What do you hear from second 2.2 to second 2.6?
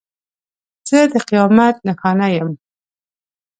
یم.